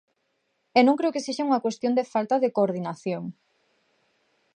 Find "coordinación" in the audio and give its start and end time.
2.57-3.23